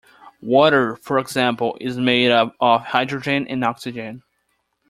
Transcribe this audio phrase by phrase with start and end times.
[0.41, 4.23] Water, for example, is made up of hydrogen and oxygen.